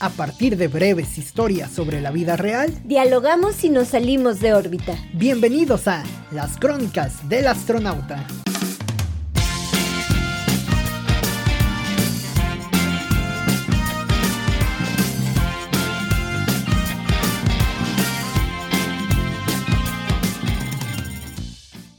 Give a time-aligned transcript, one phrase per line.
[0.00, 4.96] A partir de breves historias sobre la vida real, dialogamos y nos salimos de órbita.
[5.12, 8.26] Bienvenidos a Las Crónicas del Astronauta.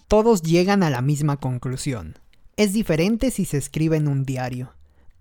[0.09, 2.19] Todos llegan a la misma conclusión.
[2.57, 4.74] Es diferente si se escribe en un diario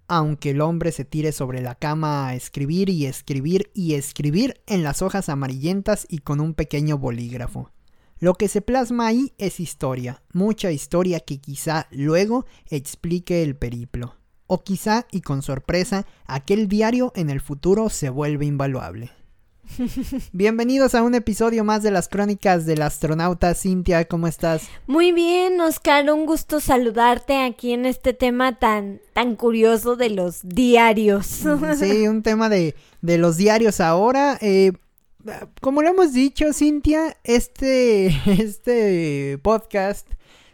[0.08, 4.82] aunque el hombre se tire sobre la cama a escribir y escribir y escribir en
[4.82, 7.70] las hojas amarillentas y con un pequeño bolígrafo.
[8.18, 14.16] Lo que se plasma ahí es historia, mucha historia que quizá luego explique el periplo.
[14.46, 19.10] O quizá, y con sorpresa, aquel diario en el futuro se vuelve invaluable.
[20.32, 23.54] Bienvenidos a un episodio más de las crónicas del astronauta.
[23.54, 24.68] Cintia, ¿cómo estás?
[24.86, 30.40] Muy bien, Oscar, un gusto saludarte aquí en este tema tan, tan curioso de los
[30.42, 31.42] diarios.
[31.78, 34.38] Sí, un tema de, de los diarios ahora.
[34.40, 34.72] Eh,
[35.60, 40.08] como lo hemos dicho, Cintia, este, este podcast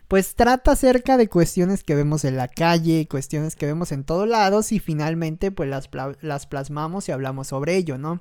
[0.08, 4.26] pues trata acerca de cuestiones que vemos en la calle, cuestiones que vemos en todos
[4.26, 5.88] lados y finalmente pues las,
[6.20, 8.20] las plasmamos y hablamos sobre ello, ¿no?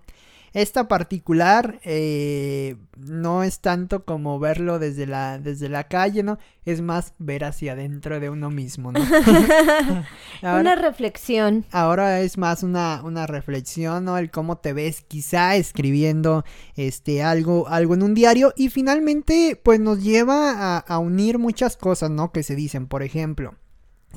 [0.54, 6.38] Esta particular eh, no es tanto como verlo desde la, desde la calle, ¿no?
[6.66, 9.00] Es más ver hacia adentro de uno mismo, ¿no?
[10.42, 11.66] una reflexión.
[11.72, 14.18] Ahora es más una, una reflexión, ¿no?
[14.18, 16.44] El cómo te ves quizá escribiendo
[16.76, 18.54] este algo, algo en un diario.
[18.56, 22.32] Y finalmente, pues nos lleva a, a unir muchas cosas, ¿no?
[22.32, 23.56] Que se dicen, por ejemplo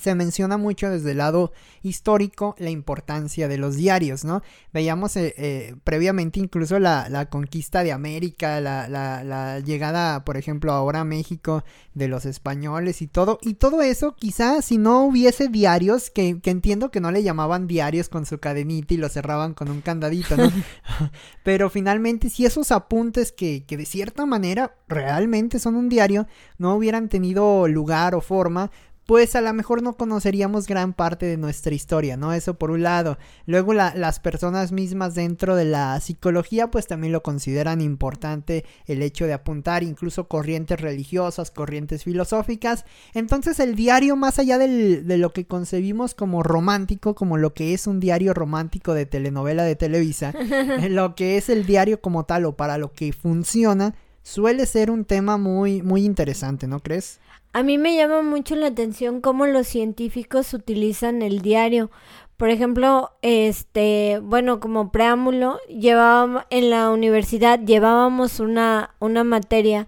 [0.00, 4.42] se menciona mucho desde el lado histórico la importancia de los diarios, ¿no?
[4.72, 10.36] Veíamos eh, eh, previamente incluso la, la, conquista de América, la, la, la, llegada, por
[10.36, 11.62] ejemplo, ahora a México
[11.94, 16.50] de los españoles y todo, y todo eso quizás si no hubiese diarios, que, que,
[16.50, 20.36] entiendo que no le llamaban diarios con su cadenita y lo cerraban con un candadito,
[20.36, 20.50] ¿no?
[21.44, 26.26] Pero finalmente si esos apuntes que, que de cierta manera realmente son un diario,
[26.58, 28.70] no hubieran tenido lugar o forma,
[29.06, 32.32] pues a lo mejor no conoceríamos gran parte de nuestra historia, ¿no?
[32.32, 33.18] Eso por un lado.
[33.46, 39.26] Luego las personas mismas dentro de la psicología pues también lo consideran importante el hecho
[39.26, 42.84] de apuntar incluso corrientes religiosas, corrientes filosóficas.
[43.12, 47.74] Entonces el diario más allá del, de lo que concebimos como romántico, como lo que
[47.74, 50.32] es un diario romántico de telenovela de Televisa,
[50.88, 55.04] lo que es el diario como tal o para lo que funciona, suele ser un
[55.04, 57.20] tema muy, muy interesante, ¿no crees?
[57.52, 61.90] A mí me llama mucho la atención cómo los científicos utilizan el diario.
[62.38, 69.86] Por ejemplo, este, bueno, como preámbulo, llevábamos en la universidad llevábamos una una materia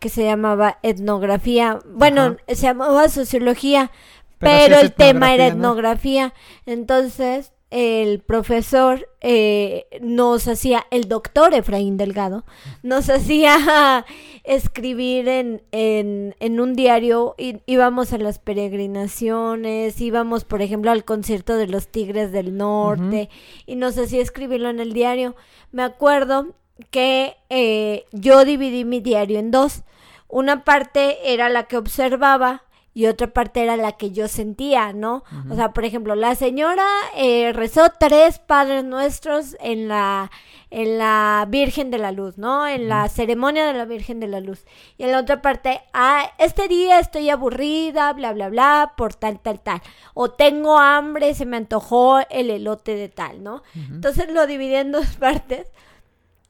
[0.00, 1.78] que se llamaba etnografía.
[1.86, 3.90] Bueno, se llamaba sociología,
[4.38, 6.34] pero, el tema era etnografía.
[6.66, 12.44] Entonces, el profesor eh, nos hacía, el doctor Efraín Delgado,
[12.84, 14.06] nos hacía
[14.44, 21.04] escribir en, en, en un diario, y, íbamos a las peregrinaciones, íbamos, por ejemplo, al
[21.04, 23.28] concierto de los Tigres del Norte,
[23.66, 25.34] y nos hacía escribirlo en el diario.
[25.72, 26.54] Me acuerdo
[26.92, 29.82] que eh, yo dividí mi diario en dos.
[30.28, 32.62] Una parte era la que observaba
[32.96, 35.24] y otra parte era la que yo sentía, ¿no?
[35.50, 40.30] O sea, por ejemplo, la señora eh, rezó tres Padres Nuestros en la,
[40.70, 42.68] en la Virgen de la Luz, ¿no?
[42.68, 44.64] En la ceremonia de la Virgen de la Luz.
[44.96, 49.40] Y en la otra parte, ah, este día estoy aburrida, bla, bla, bla, por tal,
[49.40, 49.82] tal, tal.
[50.14, 53.64] O tengo hambre, se me antojó el elote de tal, ¿no?
[53.74, 55.66] Entonces lo dividí en dos partes.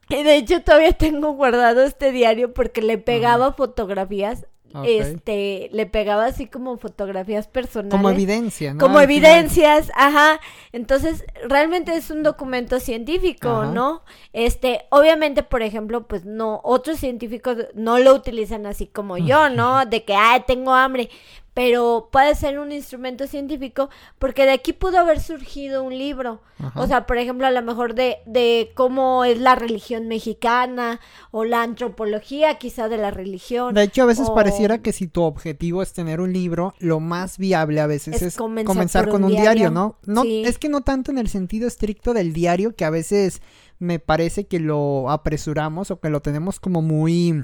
[0.09, 4.45] Y de hecho todavía tengo guardado este diario porque le pegaba fotografías
[4.83, 7.91] este, le pegaba así como fotografías personales.
[7.91, 8.79] Como evidencia, ¿no?
[8.79, 10.39] Como evidencias, ajá.
[10.71, 14.03] Entonces, realmente es un documento científico, ¿no?
[14.33, 19.85] Este, obviamente, por ejemplo, pues no, otros científicos no lo utilizan así como yo, ¿no?
[19.85, 21.09] De que, ay, tengo hambre
[21.55, 23.89] pero puede ser un instrumento científico
[24.19, 26.41] porque de aquí pudo haber surgido un libro.
[26.75, 30.99] O sea, por ejemplo, a lo mejor de, de cómo es la religión mexicana
[31.31, 33.73] o la antropología quizá de la religión.
[33.73, 37.37] De hecho, a veces pareciera que si tu objetivo es tener un libro, lo más
[37.37, 39.97] viable a veces es, comenzar, con un diario, ¿no?
[40.05, 43.41] No, es que no tanto en el sentido estricto del diario, que a veces
[43.79, 47.43] me parece que lo apresuramos o que lo tenemos como muy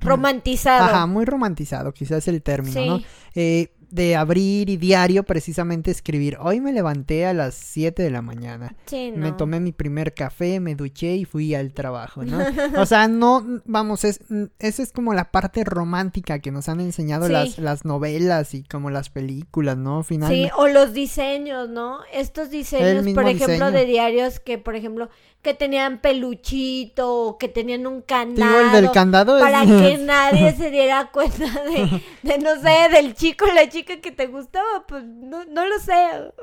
[0.00, 0.84] Romantizado.
[0.84, 3.00] Ajá, muy romantizado, quizás el término, ¿no?
[3.34, 6.36] Eh, de abrir y diario precisamente escribir.
[6.40, 8.76] Hoy me levanté a las 7 de la mañana.
[8.84, 9.16] Sí, no.
[9.18, 12.38] Me tomé mi primer café, me duché y fui al trabajo, ¿no?
[12.76, 14.20] o sea, no, vamos, es,
[14.58, 17.32] esa es como la parte romántica que nos han enseñado Sí.
[17.32, 20.02] las, las novelas y como las películas, ¿no?
[20.02, 20.48] Finalmente.
[20.48, 22.00] Sí, o los diseños, ¿no?
[22.12, 23.70] Estos diseños, por ejemplo, diseño.
[23.70, 25.08] de diarios que, por ejemplo,
[25.42, 28.60] que tenían peluchito que tenían un Digo, candado.
[28.60, 33.14] el del candado es- para que nadie se diera cuenta de, de, no sé, del
[33.14, 35.94] chico o la chica que te gustaba, pues no, no lo sé,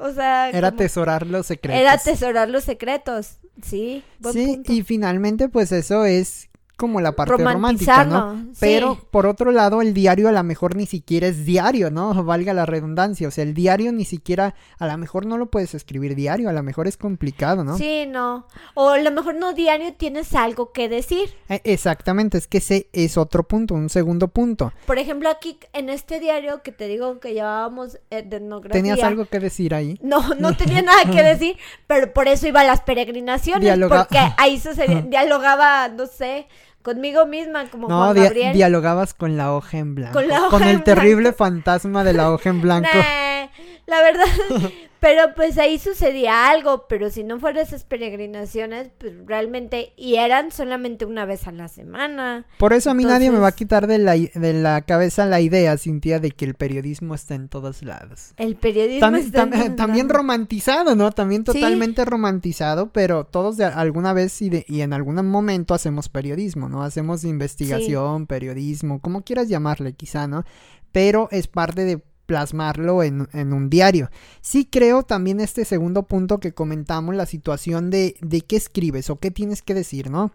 [0.02, 1.80] o sea, Era como- atesorar los secretos.
[1.82, 4.72] era atesorar los secretos, sí, buen Sí, punto.
[4.74, 8.36] y finalmente pues eso es como la parte romántica, ¿no?
[8.54, 8.58] Sí.
[8.60, 12.14] Pero por otro lado, el diario a lo mejor ni siquiera es diario, ¿no?
[12.24, 13.28] Valga la redundancia.
[13.28, 16.54] O sea, el diario ni siquiera, a lo mejor no lo puedes escribir diario, a
[16.54, 17.78] lo mejor es complicado, ¿no?
[17.78, 18.48] Sí, no.
[18.74, 21.30] O a lo mejor no diario tienes algo que decir.
[21.50, 24.72] Eh, Exactamente, es que ese es otro punto, un segundo punto.
[24.86, 28.82] Por ejemplo, aquí en este diario que te digo que llevábamos eh, etnografía.
[28.82, 30.00] ¿Tenías algo que decir ahí?
[30.02, 31.58] No, no tenía nada que decir,
[31.88, 36.48] pero por eso iba a las peregrinaciones, Dialoga- porque ahí sucedía, dialogaba, no sé,
[36.86, 40.14] conmigo misma, como No, Juan dialogabas con la hoja en blanco.
[40.14, 42.88] Con la hoja el en terrible fantasma de la hoja en blanco.
[42.94, 43.48] Nah,
[43.88, 44.26] la verdad,
[45.00, 50.52] pero pues ahí sucedía algo, pero si no fuera esas peregrinaciones, pues realmente, y eran
[50.52, 52.46] solamente una vez a la semana.
[52.58, 55.42] Por eso a mí nadie me va a quitar de la, de la cabeza la
[55.42, 58.34] idea, Cintia, de que el periodismo está en todos lados.
[58.38, 60.18] El periodismo Tam- está en tam- todos también lados.
[60.22, 61.12] romantizado, ¿no?
[61.12, 61.54] También Sí.
[61.54, 66.68] totalmente romantizado, pero todos de alguna vez y, de- y en algún momento hacemos periodismo,
[66.70, 66.82] ¿no?
[66.84, 70.44] Hacemos investigación, periodismo, como quieras llamarle quizá, ¿no?
[70.92, 74.10] Pero es parte de plasmarlo en, en un diario.
[74.42, 79.20] Sí creo también este segundo punto que comentamos, la situación de, de qué escribes o
[79.20, 80.32] qué tienes que decir, ¿no?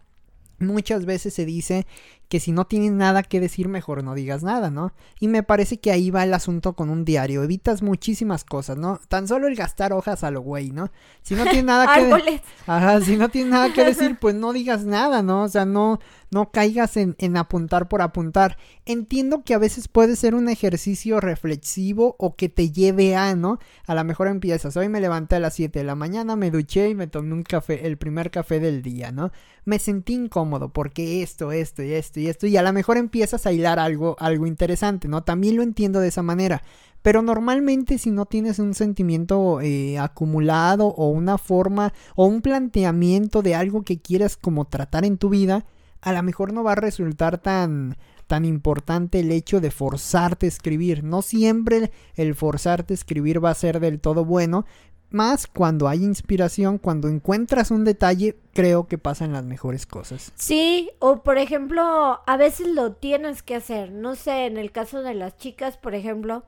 [0.58, 1.86] Muchas veces se dice
[2.30, 4.92] que si no tienes nada que decir, mejor no digas nada, ¿no?
[5.18, 7.42] Y me parece que ahí va el asunto con un diario.
[7.42, 9.00] Evitas muchísimas cosas, ¿no?
[9.08, 10.90] Tan solo el gastar hojas a lo güey, ¿no?
[11.22, 12.04] Si no tienes nada que...
[12.06, 12.40] de- Árboles.
[12.68, 15.42] Ajá, si no tienes nada que decir, pues no digas nada, ¿no?
[15.42, 15.98] O sea, no,
[16.30, 18.56] no caigas en, en apuntar por apuntar.
[18.86, 23.58] Entiendo que a veces puede ser un ejercicio reflexivo o que te lleve a, ¿no?
[23.88, 26.88] A lo mejor empiezas, hoy me levanté a las 7 de la mañana, me duché
[26.90, 29.32] y me tomé un café, el primer café del día, ¿no?
[29.64, 33.46] Me sentí incómodo porque esto, esto y esto y esto, y a lo mejor empiezas
[33.46, 35.22] a hilar algo, algo interesante, ¿no?
[35.22, 36.62] También lo entiendo de esa manera.
[37.02, 43.42] Pero normalmente si no tienes un sentimiento eh, acumulado o una forma o un planteamiento
[43.42, 45.64] de algo que quieras como tratar en tu vida,
[46.02, 47.96] a lo mejor no va a resultar tan
[48.30, 51.02] tan importante el hecho de forzarte a escribir.
[51.02, 54.66] No siempre el forzarte a escribir va a ser del todo bueno,
[55.10, 60.32] más cuando hay inspiración, cuando encuentras un detalle, creo que pasan las mejores cosas.
[60.36, 63.92] Sí, o por ejemplo, a veces lo tienes que hacer.
[63.92, 66.44] No sé, en el caso de las chicas, por ejemplo,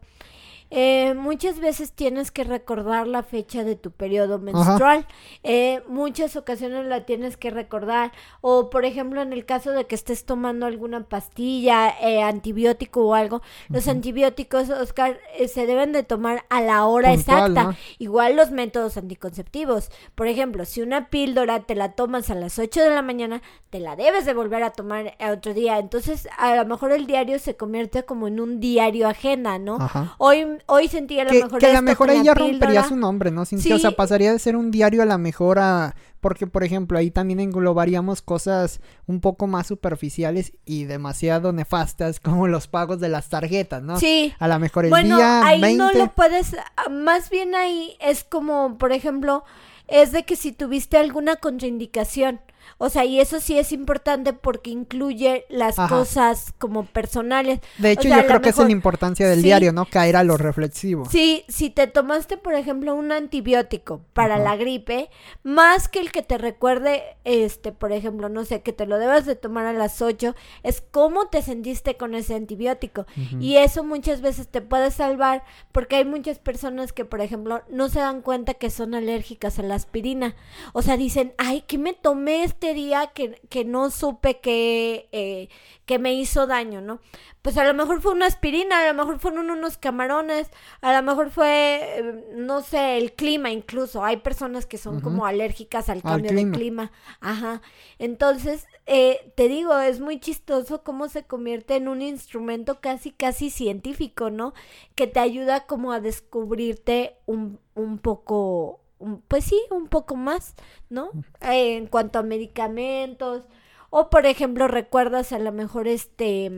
[0.75, 5.07] eh, muchas veces tienes que recordar la fecha de tu periodo menstrual.
[5.43, 8.11] Eh, muchas ocasiones la tienes que recordar.
[8.41, 13.13] O por ejemplo, en el caso de que estés tomando alguna pastilla, eh, antibiótico o
[13.15, 17.65] algo, los antibióticos, Oscar, eh, se deben de tomar a la hora Puntual, exacta.
[17.65, 17.77] ¿no?
[17.99, 19.91] Igual los métodos anticonceptivos.
[20.15, 23.79] Por ejemplo, si una píldora te la tomas a las 8 de la mañana, te
[23.79, 25.79] la debes de volver a tomar a otro día.
[25.79, 29.77] Entonces, a lo mejor el diario se convierte como en un diario agenda, ¿no?
[29.77, 30.15] Ajá.
[30.17, 32.35] Hoy, hoy sentí a lo que, mejor que a lo mejor con ahí la ya
[32.35, 33.45] rompería su nombre, ¿no?
[33.45, 33.77] Cintia?
[33.77, 33.97] O sea, Sí.
[33.97, 35.95] pasaría de ser un diario a la mejor a...
[36.21, 42.47] Porque, por ejemplo, ahí también englobaríamos cosas un poco más superficiales y demasiado nefastas, como
[42.47, 43.99] los pagos de las tarjetas, ¿no?
[43.99, 44.33] Sí.
[44.39, 45.79] A lo mejor el bueno, día ahí 20...
[45.79, 49.45] no lo puedes, ah, más bien ahí es como, por ejemplo,
[49.89, 52.41] es de que si tuviste alguna contraindicación,
[52.79, 55.95] o sea, y eso sí es importante porque incluye las Ajá.
[55.97, 57.61] cosas como personales.
[57.79, 59.45] De hecho, o sea, a yo creo que es la importancia del sí.
[59.45, 59.87] diario, ¿no?
[59.87, 61.05] Caer a lo reflexivo.
[61.11, 64.45] Sí, si te tomaste, por ejemplo, un antibiótico para Ajá.
[64.45, 65.11] la gripe,
[65.43, 69.27] más que el que te recuerde, este, por ejemplo, no sé, que te lo debas
[69.27, 73.07] de tomar a las 8, es cómo te sentiste con ese antibiótico.
[73.41, 77.89] Y eso muchas veces te puede salvar porque hay muchas personas que, por ejemplo, no
[77.89, 80.35] se dan cuenta que son alérgicas a la aspirina.
[80.73, 85.49] O sea, dicen, ay, ¿qué me tomé este día que, que no supe que, eh,
[85.87, 87.01] que me hizo daño, ¿no?
[87.43, 90.49] Pues a lo mejor fue una aspirina, a lo mejor fueron unos camarones,
[90.81, 94.05] a lo mejor fue, eh, no sé, el clima incluso.
[94.05, 96.51] Hay personas que son como alérgicas al Al cambio clima.
[96.53, 96.93] de clima.
[97.21, 97.61] Ajá.
[97.99, 103.51] Entonces, eh, te digo, es muy chistoso cómo se convierte en un instrumento casi, casi
[103.51, 104.55] científico, ¿no?
[104.95, 108.82] Que te ayuda como a descubrirte un, un poco,
[109.29, 110.55] pues sí, un poco más,
[110.89, 111.11] ¿no?
[111.41, 113.45] Eh, en cuanto a medicamentos.
[113.91, 116.51] O, por ejemplo, recuerdas a lo mejor este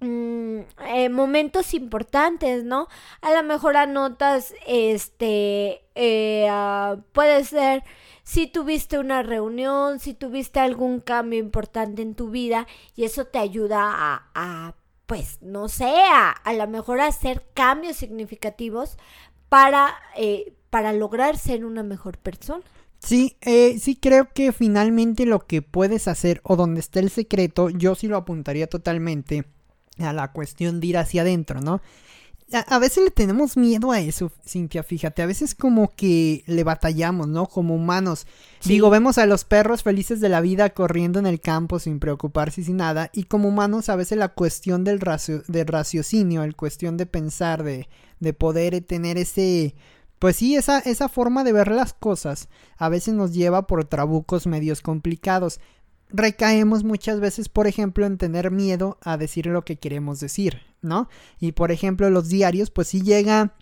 [0.00, 2.88] mm, eh, momentos importantes, ¿no?
[3.20, 7.84] A lo mejor anotas, este, eh, ah, puede ser
[8.24, 12.66] si tuviste una reunión, si tuviste algún cambio importante en tu vida
[12.96, 14.74] y eso te ayuda a, a
[15.06, 18.96] pues, no sé, a, a lo mejor hacer cambios significativos
[19.48, 22.64] para, eh, para lograr ser una mejor persona.
[22.98, 27.68] Sí, eh, sí creo que finalmente lo que puedes hacer o donde está el secreto,
[27.68, 29.44] yo sí lo apuntaría totalmente
[29.98, 31.82] a la cuestión de ir hacia adentro, ¿no?
[32.54, 37.28] A, veces le tenemos miedo a eso, Cintia, fíjate, a veces como que le batallamos,
[37.28, 37.46] ¿no?
[37.46, 38.26] Como humanos.
[38.64, 42.62] Digo, vemos a los perros felices de la vida corriendo en el campo sin preocuparse
[42.62, 45.00] y sin nada, y como humanos a veces la cuestión del,
[45.48, 47.88] del raciocinio, el cuestión de pensar, de,
[48.20, 49.74] de poder tener ese
[50.22, 54.46] pues sí, esa, esa forma de ver las cosas a veces nos lleva por trabucos
[54.46, 55.58] medios complicados.
[56.10, 61.08] Recaemos muchas veces, por ejemplo, en tener miedo a decir lo que queremos decir, ¿no?
[61.40, 63.56] Y por ejemplo, los diarios, pues sí llega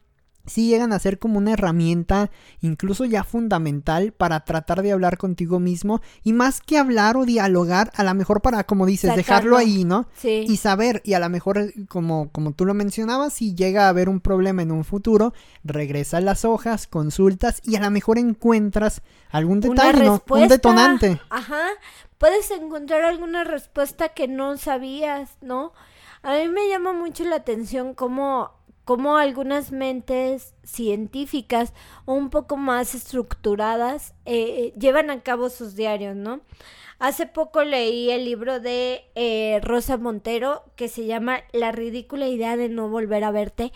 [0.46, 2.30] sí llegan a ser como una herramienta
[2.60, 7.90] incluso ya fundamental para tratar de hablar contigo mismo y más que hablar o dialogar,
[7.94, 10.06] a lo mejor para, como dices, dejarlo ahí, ¿no?
[10.16, 10.44] Sí.
[10.48, 14.08] Y saber, y a lo mejor, como, como tú lo mencionabas, si llega a haber
[14.08, 15.32] un problema en un futuro,
[15.64, 20.22] regresas las hojas, consultas y a lo mejor encuentras algún detalle, ¿no?
[20.28, 21.20] Un detonante.
[21.30, 21.62] Ajá,
[22.18, 25.72] puedes encontrar alguna respuesta que no sabías, ¿no?
[26.22, 28.59] A mí me llama mucho la atención cómo
[28.90, 31.74] como algunas mentes científicas
[32.06, 36.40] un poco más estructuradas eh, llevan a cabo sus diarios, ¿no?
[36.98, 42.56] Hace poco leí el libro de eh, Rosa Montero que se llama La ridícula idea
[42.56, 43.72] de no volver a verte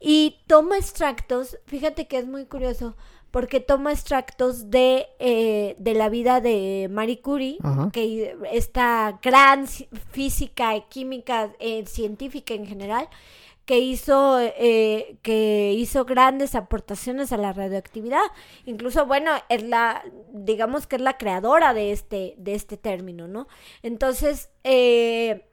[0.00, 2.96] y toma extractos, fíjate que es muy curioso,
[3.30, 7.58] porque toma extractos de, eh, de la vida de Marie Curie,
[7.92, 11.52] que esta gran física, y química,
[11.84, 13.08] científica en general,
[13.68, 18.22] que hizo, eh, que hizo grandes aportaciones a la radioactividad.
[18.64, 23.46] Incluso, bueno, es la, digamos que es la creadora de este, de este término, ¿no?
[23.82, 25.47] Entonces, eh,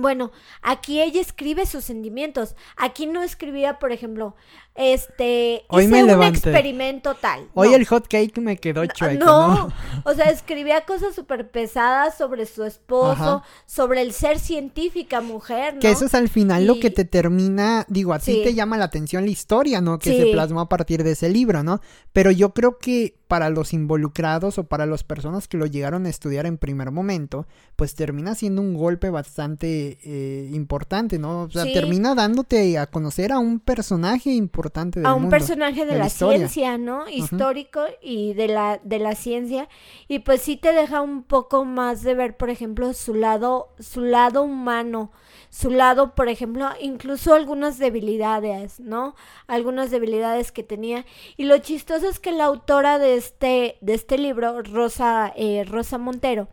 [0.00, 0.30] bueno,
[0.62, 2.54] aquí ella escribe sus sentimientos.
[2.76, 4.34] Aquí no escribía, por ejemplo,
[4.74, 7.48] este, Hoy hice un experimento tal.
[7.54, 9.24] Hoy el hot cake me quedó chueco.
[9.24, 9.72] No,
[10.04, 15.80] o sea, escribía cosas súper pesadas sobre su esposo, sobre el ser científica mujer, ¿no?
[15.80, 18.84] Que eso es al final lo que te termina, digo, a ti te llama la
[18.84, 19.98] atención la historia, ¿no?
[19.98, 21.80] Que se plasmó a partir de ese libro, ¿no?
[22.12, 26.08] Pero yo creo que para los involucrados o para las personas que lo llegaron a
[26.08, 31.42] estudiar en primer momento, pues termina siendo un golpe bastante eh, importante, ¿no?
[31.42, 36.08] O sea, termina dándote a conocer a un personaje importante a un personaje de, la,
[36.08, 37.08] ciencia, ¿no?
[37.08, 39.68] Histórico y de la, de la ciencia.
[40.08, 44.00] Y pues sí te deja un poco más de ver, por ejemplo, su lado, su
[44.00, 45.10] lado humano,
[45.50, 49.14] su lado, por ejemplo, incluso algunas debilidades, ¿no?
[49.46, 51.04] Algunas debilidades que tenía.
[51.36, 55.98] Y lo chistoso es que la autora de este, de este libro, Rosa, eh, Rosa
[55.98, 56.48] Montero,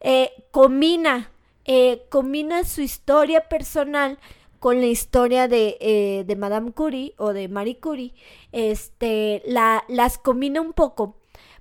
[0.00, 1.30] eh, combina,
[1.64, 4.18] eh, combina su historia personal
[4.58, 8.14] con la historia de, de Madame Curie o de Marie Curie,
[8.52, 11.16] este, la, las combina un poco.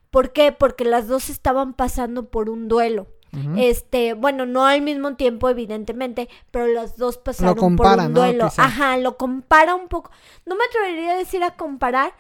[0.10, 0.52] ¿Por qué?
[0.52, 3.08] Porque las dos estaban pasando por un duelo.
[3.56, 8.50] Este, bueno, no al mismo tiempo, evidentemente, pero las dos pasaron por un duelo.
[8.58, 10.10] Ajá, lo compara un poco.
[10.46, 12.14] No me atrevería a decir a comparar,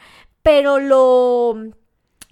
[0.43, 1.55] pero lo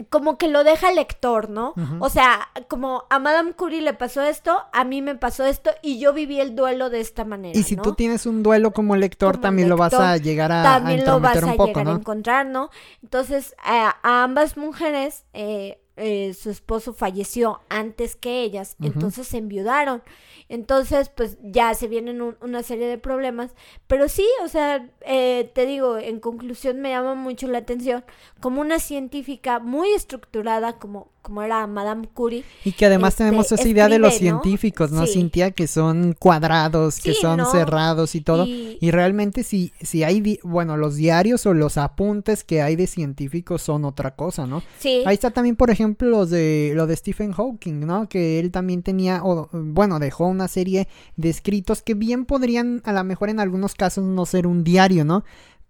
[0.10, 1.74] como que lo deja el lector, ¿no?
[2.00, 6.00] O sea, como a Madame Curie le pasó esto, a mí me pasó esto y
[6.00, 7.58] yo viví el duelo de esta manera.
[7.58, 11.06] Y si tú tienes un duelo como lector, también lo vas a llegar a También
[11.06, 12.70] lo vas a llegar a encontrar, ¿no?
[13.04, 20.04] Entonces, a, ambas mujeres, eh, eh, su esposo falleció antes que ellas, entonces se enviudaron.
[20.48, 23.56] Entonces, pues ya se vienen una serie de problemas.
[23.88, 28.04] Pero sí, o sea, eh, te digo, en conclusión me llama mucho la atención
[28.40, 32.44] como una científica muy estructurada, como como era Madame Curie.
[32.64, 35.52] Y que además este, tenemos esa idea de los científicos, ¿no, Cintia?
[35.52, 38.46] Que son cuadrados, que son cerrados y todo.
[38.46, 38.92] Y...
[38.92, 43.84] realmente si, si hay, bueno, los diarios o los apuntes que hay de científicos son
[43.84, 44.62] otra cosa, ¿no?
[44.80, 45.02] Sí.
[45.06, 48.08] Ahí está también, por ejemplo, los de, lo de Stephen Hawking, ¿no?
[48.08, 52.94] Que él también tenía, o, bueno, dejó una serie de escritos que bien podrían, a
[52.94, 55.24] lo mejor en algunos casos, no ser un diario, ¿no?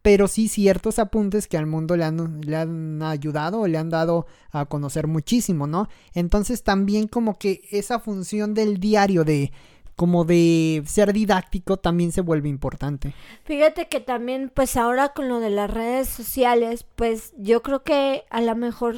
[0.05, 3.89] Pero sí ciertos apuntes que al mundo le han, le han ayudado o le han
[3.89, 5.89] dado a conocer muchísimo, ¿no?
[6.13, 9.51] Entonces también como que esa función del diario de
[9.95, 13.15] como de ser didáctico también se vuelve importante.
[13.45, 18.25] Fíjate que también pues ahora con lo de las redes sociales, pues yo creo que
[18.29, 18.97] a lo mejor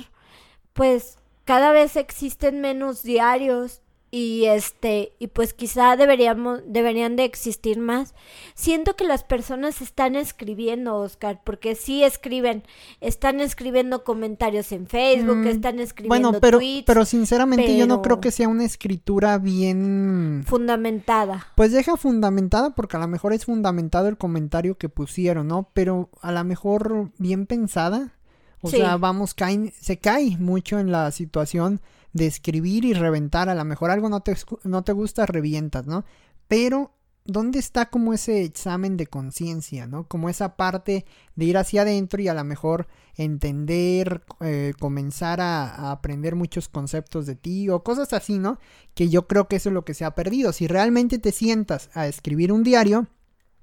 [0.74, 7.78] pues cada vez existen menos diarios y este y pues quizá deberíamos deberían de existir
[7.78, 8.16] más
[8.56, 12.64] siento que las personas están escribiendo Oscar porque sí escriben
[13.02, 18.02] están escribiendo comentarios en Facebook Mm, están escribiendo Bueno, pero, tweets pero sinceramente yo no
[18.02, 20.44] creo que sea una escritura bien...
[20.48, 25.70] fundamentada Pues deja fundamentada porque a lo mejor es fundamentado el comentario que pusieron, ¿no?
[25.74, 28.14] Pero a lo mejor bien pensada.
[28.62, 28.78] O Sí.
[28.78, 31.80] sea, vamos, caen, se cae mucho en la situación
[32.18, 33.50] de escribir y reventar.
[33.50, 36.04] A lo mejor algo no te, no te gusta, revientas, ¿no?
[36.48, 36.92] Pero,
[37.26, 40.08] ¿dónde está como ese examen de conciencia, ¿no?
[40.08, 41.06] Como esa parte
[41.36, 46.68] de ir hacia adentro y a lo mejor entender, eh, comenzar a, a aprender muchos
[46.70, 48.60] conceptos de ti o cosas así, ¿no?
[48.94, 50.52] Que yo creo que eso es lo que se ha perdido.
[50.54, 53.08] Si realmente te sientas a escribir un diario,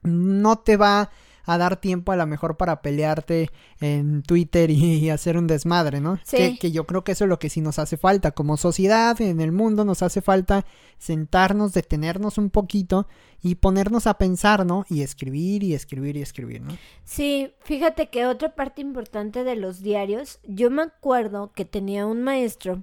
[0.03, 1.11] no te va
[1.45, 6.19] a dar tiempo a lo mejor para pelearte en Twitter y, hacer un desmadre, ¿no?
[6.25, 6.37] Sí.
[6.37, 8.33] Que, que yo creo que eso es lo que sí nos hace falta.
[8.33, 10.65] Como sociedad, en el mundo, nos hace falta
[10.99, 13.07] sentarnos, detenernos un poquito
[13.43, 14.87] y ponernos a pensar, ¿no?
[14.89, 16.77] Y escribir y escribir y escribir, ¿no?
[17.05, 22.23] Sí, fíjate que otra parte importante de los diarios, yo me acuerdo que tenía un
[22.23, 22.83] maestro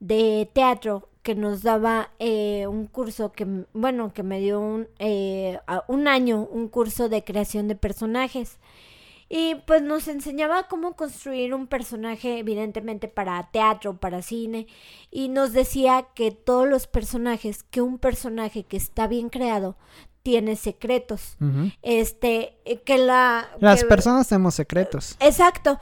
[0.00, 5.58] de teatro que nos daba eh, un curso que, bueno, que me dio un, eh,
[5.88, 8.60] un año, un curso de creación de personajes.
[9.28, 14.68] Y pues nos enseñaba cómo construir un personaje, evidentemente para teatro, para cine,
[15.10, 19.74] y nos decía que todos los personajes, que un personaje que está bien creado,
[20.22, 21.36] tiene secretos.
[21.82, 23.48] Este, eh, que la...
[23.58, 25.16] Las que- personas tenemos secretos.
[25.18, 25.80] Exacto,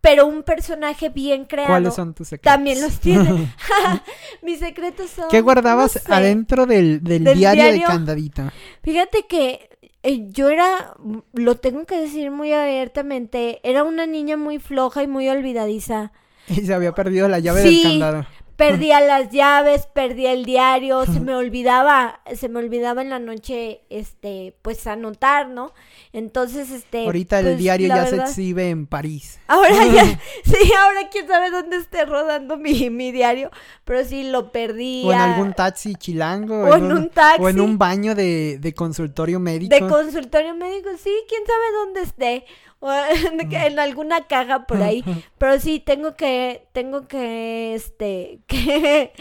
[0.00, 2.52] pero un personaje bien creado ¿Cuáles son tus secretos?
[2.52, 3.52] también los tiene.
[4.42, 5.26] Mis secretos son...
[5.30, 6.12] ¿Qué guardabas no sé.
[6.12, 7.82] adentro del, del Del diario, de.
[7.82, 8.52] Candadita?
[8.82, 9.68] Fíjate que
[10.02, 10.94] eh, yo era,
[11.34, 16.12] lo tengo que decir muy abiertamente, era una niña muy floja y muy olvidadiza.
[16.48, 17.82] Y se había perdido la llave Sí.
[17.82, 18.26] del candado.
[18.60, 23.80] Perdía las llaves, perdía el diario, se me olvidaba, se me olvidaba en la noche,
[23.88, 25.72] este, pues anotar, ¿no?
[26.12, 27.06] Entonces, este.
[27.06, 29.40] Ahorita el pues, diario ya se exhibe en París.
[29.46, 30.04] Ahora ya,
[30.44, 33.50] sí, ahora quién sabe dónde esté rodando mi, mi diario,
[33.84, 35.04] pero sí lo perdí.
[35.06, 36.64] O en algún taxi chilango.
[36.64, 37.42] o en un taxi.
[37.42, 39.74] O en un baño de, de consultorio médico.
[39.74, 42.44] De consultorio médico, sí, quién sabe dónde esté.
[42.80, 42.90] O
[43.52, 45.04] en, alguna caja por ahí.
[45.38, 49.12] Pero sí, tengo que, tengo que, este, que,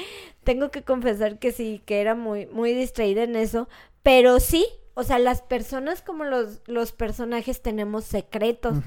[0.44, 3.68] tengo que confesar que sí, que era muy, muy distraída en eso.
[4.02, 8.78] Pero sí, o sea, las personas como los, los personajes tenemos secretos.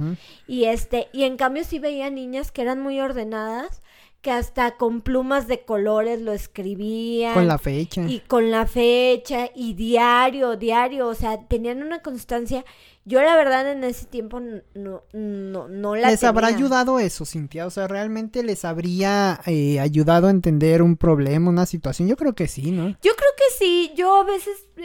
[0.47, 3.83] Y este, y en cambio sí veía niñas que eran muy ordenadas,
[4.23, 7.35] que hasta con plumas de colores lo escribían.
[7.35, 8.03] Con la fecha.
[8.09, 12.65] Y con la fecha y diario, diario, o sea, tenían una constancia.
[13.05, 17.67] Yo la verdad en ese tiempo no, no, no la ¿Les habrá ayudado eso, Cintia?
[17.67, 22.09] O sea, ¿realmente les habría eh, ayudado a entender un problema, una situación?
[22.09, 22.91] Yo creo que sí, ¿no?
[23.03, 24.85] Yo creo que sí, yo a veces, eh,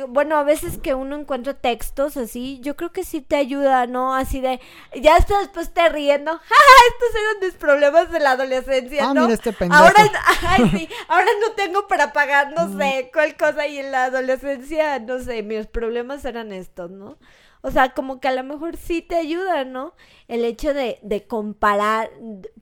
[0.00, 3.86] eh, bueno, a veces que uno encuentra textos así, yo creo que sí te ayuda,
[3.86, 4.12] ¿no?
[4.16, 4.58] Así de,
[5.00, 6.54] ya hasta después te riendo, ¡ja!
[6.88, 9.22] Estos eran mis problemas de la adolescencia, Ah, ¿no?
[9.22, 9.80] mira este pendejo.
[9.80, 10.10] Ahora,
[10.48, 14.98] ay, sí, ahora no tengo para pagar, no sé, cuál cosa, y en la adolescencia,
[14.98, 17.18] no sé, mis problemas eran estos, ¿no?
[17.62, 19.94] O sea, como que a lo mejor sí te ayuda, ¿no?
[20.28, 22.10] El hecho de, de comparar,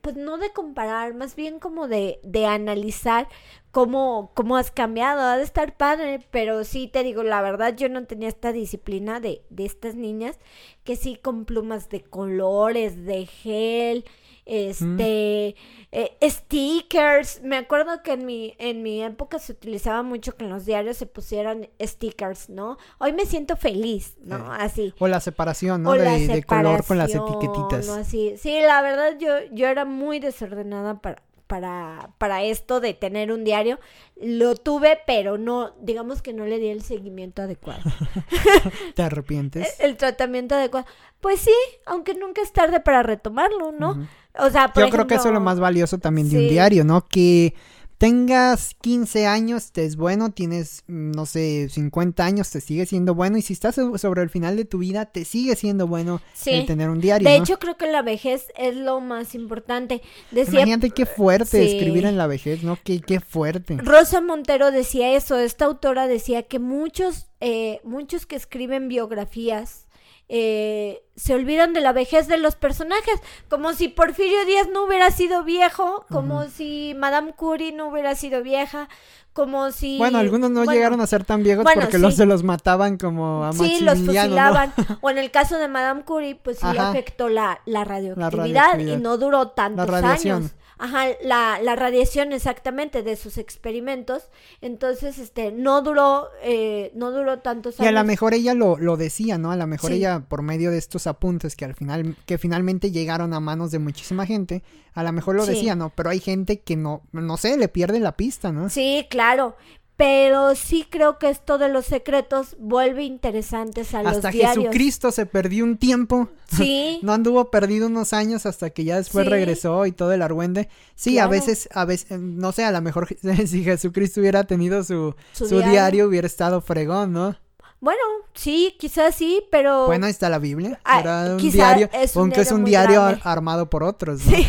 [0.02, 3.28] pues no de comparar, más bien como de, de analizar
[3.70, 5.22] cómo, cómo has cambiado.
[5.22, 9.20] Ha de estar padre, pero sí te digo, la verdad yo no tenía esta disciplina
[9.20, 10.38] de, de estas niñas
[10.84, 14.04] que sí con plumas de colores, de gel,
[14.50, 15.54] este,
[15.92, 17.42] eh, stickers.
[17.42, 20.96] Me acuerdo que en mi, en mi época se utilizaba mucho que en los diarios
[20.96, 22.76] se pusieran stickers, ¿no?
[22.98, 24.36] Hoy me siento feliz, ¿no?
[24.54, 24.94] Eh, Así.
[24.98, 25.90] O la separación, ¿no?
[25.90, 27.88] O De, la de color con las separación, etiquetitas.
[27.88, 28.34] así.
[28.36, 33.42] Sí, la verdad yo, yo era muy desordenada para, para, para esto de tener un
[33.42, 33.80] diario.
[34.22, 37.82] Lo tuve, pero no, digamos que no le di el seguimiento adecuado.
[38.94, 39.74] ¿Te arrepientes?
[39.80, 40.86] el tratamiento adecuado.
[41.20, 41.54] Pues sí,
[41.86, 44.06] aunque nunca es tarde para retomarlo, ¿no?
[44.38, 46.84] O sea, por Yo creo que eso es lo más valioso también de un diario,
[46.84, 47.08] ¿no?
[47.08, 47.54] Que
[48.00, 53.14] tengas 15 años, te es bueno, tienes, mm, no sé, 50 años, te sigue siendo
[53.14, 53.36] bueno.
[53.36, 56.48] Y si estás so- sobre el final de tu vida, te sigue siendo bueno Sí.
[56.52, 57.28] el tener un diario.
[57.28, 57.44] De ¿no?
[57.44, 60.00] hecho, creo que la vejez es lo más importante.
[60.30, 61.76] Decía Imagínate qué fuerte sí.
[61.76, 62.78] escribir en la vejez, ¿no?
[62.82, 63.76] Qué, qué fuerte.
[63.76, 69.84] Rosa Montero decía eso, esta autora decía que muchos, eh, muchos que escriben biografías
[70.32, 75.10] eh, se olvidan de la vejez de los personajes, como si Porfirio Díaz no hubiera
[75.10, 78.88] sido viejo, como si Madame Curie no hubiera sido vieja,
[79.32, 79.98] como si...
[79.98, 82.02] Bueno, algunos no bueno, llegaron a ser tan viejos bueno, porque sí.
[82.02, 84.72] los se los mataban como a Sí, los fusilaban.
[85.00, 86.90] O en el caso de Madame Curie, pues sí Ajá.
[86.90, 88.98] afectó la, la radioactividad, radioactividad.
[88.98, 90.36] y no duró tantos radiación.
[90.44, 90.52] años.
[90.80, 94.30] Ajá, la, la radiación exactamente de sus experimentos.
[94.62, 97.84] Entonces, este, no duró, eh, no duró tantos años.
[97.84, 99.52] Y a lo mejor ella lo, lo decía, ¿no?
[99.52, 103.34] A lo mejor ella, por medio de estos apuntes que al final, que finalmente llegaron
[103.34, 104.62] a manos de muchísima gente,
[104.94, 105.90] a lo mejor lo decía, ¿no?
[105.94, 108.70] Pero hay gente que no, no sé, le pierde la pista, ¿no?
[108.70, 109.56] Sí, claro
[110.00, 114.46] pero sí creo que esto de los secretos vuelve interesantes a los diarios.
[114.46, 116.28] Hasta Jesucristo se perdió un tiempo.
[116.50, 116.98] Sí.
[117.02, 120.68] no anduvo perdido unos años hasta que ya después regresó y todo el argüende.
[120.96, 123.06] Sí, a veces, a veces, no sé, a lo mejor
[123.46, 126.08] si Jesucristo hubiera tenido su, su, diario?
[126.08, 127.36] hubiera estado fregón, ¿no?
[127.78, 128.00] Bueno,
[128.34, 129.86] sí, quizás sí, pero...
[129.86, 130.80] Bueno, ahí está la Biblia.
[130.84, 134.36] Ah, un diario, aunque es un diario armado por otros, ¿no?
[134.36, 134.46] Sí,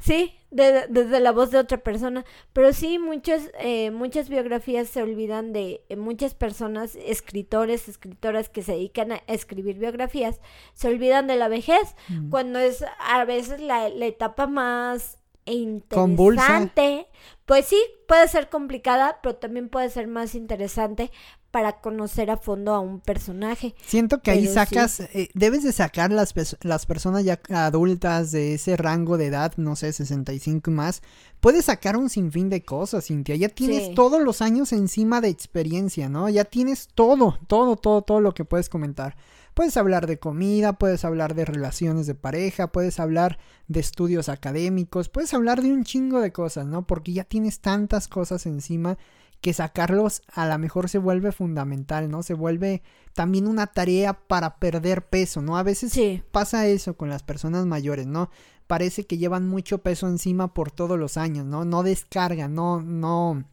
[0.00, 2.24] sí desde la voz de otra persona.
[2.52, 8.62] Pero sí, muchas, eh, muchas biografías se olvidan de eh, muchas personas, escritores, escritoras que
[8.62, 10.40] se dedican a escribir biografías,
[10.74, 12.30] se olvidan de la vejez, mm.
[12.30, 17.06] cuando es a veces la, la etapa más interesante.
[17.46, 21.10] Pues sí, puede ser complicada, pero también puede ser más interesante
[21.50, 23.74] para conocer a fondo a un personaje.
[23.84, 28.76] Siento que ahí sacas, eh, debes de sacar las, las personas ya adultas de ese
[28.76, 31.02] rango de edad, no sé, 65 y más,
[31.40, 36.08] puedes sacar un sinfín de cosas, Cintia, ya tienes todos los años encima de experiencia,
[36.08, 36.28] ¿no?
[36.28, 39.16] Ya tienes todo, todo, todo, todo lo que puedes comentar.
[39.54, 45.08] Puedes hablar de comida, puedes hablar de relaciones de pareja, puedes hablar de estudios académicos,
[45.08, 46.86] puedes hablar de un chingo de cosas, ¿no?
[46.86, 48.96] Porque ya tienes tantas cosas encima
[49.40, 52.22] que sacarlos a lo mejor se vuelve fundamental, ¿no?
[52.22, 52.82] Se vuelve
[53.14, 55.56] también una tarea para perder peso, ¿no?
[55.56, 55.98] A veces
[56.30, 58.30] pasa eso con las personas mayores, ¿no?
[58.66, 61.64] Parece que llevan mucho peso encima por todos los años, ¿no?
[61.64, 63.44] No descargan, no, no,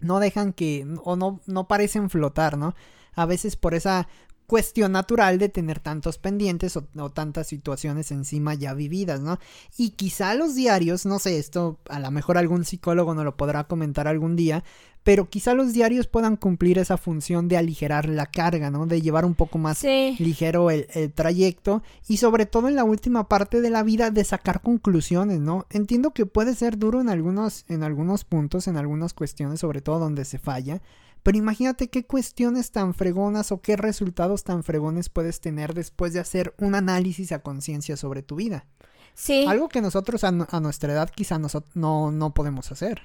[0.00, 2.74] no dejan que, o no, no parecen flotar, ¿no?
[3.14, 4.08] A veces por esa
[4.52, 9.38] cuestión natural de tener tantos pendientes o, tantas situaciones encima ya vividas, ¿no?
[9.78, 13.64] Y quizá los diarios, no sé, esto a lo mejor algún psicólogo nos lo podrá
[13.64, 14.62] comentar algún día,
[15.02, 18.86] pero quizá los diarios puedan cumplir esa función de aligerar la carga, ¿no?
[18.86, 23.28] De llevar un poco más ligero el, el, trayecto y sobre todo en la última
[23.28, 25.66] parte de la vida de sacar conclusiones, ¿no?
[25.70, 29.98] Entiendo que puede ser duro en algunos, en algunos puntos, en algunas cuestiones, sobre todo
[29.98, 30.80] donde se falla,
[31.22, 36.20] pero imagínate qué cuestiones tan fregonas o qué resultados tan fregones puedes tener después de
[36.20, 38.66] hacer un análisis a conciencia sobre tu vida.
[39.14, 39.44] Sí.
[39.46, 41.38] Algo que nosotros a, nuestra edad quizá
[41.74, 43.02] no, no podemos hacer.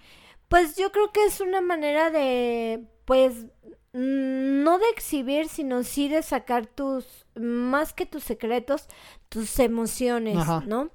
[0.47, 3.47] Pues yo creo que es una manera de, pues,
[3.93, 8.87] no de exhibir, sino sí de sacar tus, más que tus secretos,
[9.29, 10.91] tus emociones, ¿no?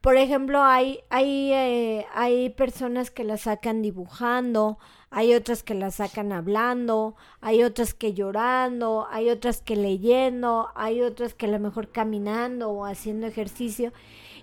[0.00, 4.78] Por ejemplo, hay, hay, eh, hay personas que la sacan dibujando,
[5.08, 11.00] hay otras que la sacan hablando, hay otras que llorando, hay otras que leyendo, hay
[11.00, 13.94] otras que a lo mejor caminando o haciendo ejercicio.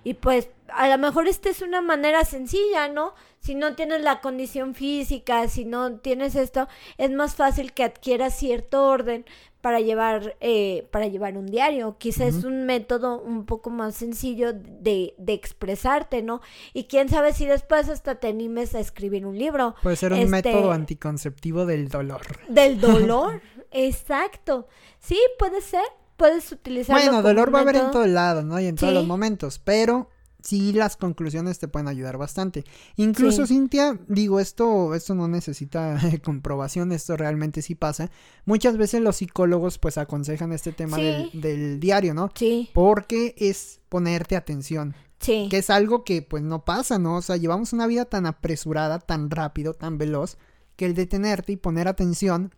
[0.04, 3.14] Y pues a lo mejor esta es una manera sencilla, ¿no?
[3.40, 8.38] Si no tienes la condición física, si no tienes esto, es más fácil que adquieras
[8.38, 9.26] cierto orden
[9.62, 11.98] para llevar, eh, para llevar un diario.
[12.00, 16.42] Quizás es un método un poco más sencillo de, de, expresarte, ¿no?
[16.74, 19.76] Y quién sabe si después hasta te animes a escribir un libro.
[19.84, 22.22] Puede ser un este método anticonceptivo del dolor.
[22.48, 24.68] Del dolor, exacto.
[25.00, 25.86] Sí, puede ser.
[26.22, 27.02] Puedes utilizarlo.
[27.02, 28.60] Bueno, dolor va a haber en todos lados, ¿no?
[28.60, 30.08] Y en todos los momentos, pero
[30.44, 32.64] sí las conclusiones te pueden ayudar bastante.
[32.96, 38.12] Incluso, Cintia, digo, esto, esto no necesita comprobación, esto realmente sí pasa.
[38.46, 42.30] Muchas veces los psicólogos pues aconsejan este tema del, diario, ¿no?
[42.36, 42.70] Sí.
[42.72, 44.94] Porque es ponerte atención.
[45.20, 45.48] Sí.
[45.50, 47.18] Que es algo que pues no pasa, ¿no?
[47.18, 50.38] O sea, llevamos una vida tan apresurada, tan rápido, tan veloz,
[50.76, 52.54] que el detenerte y poner atención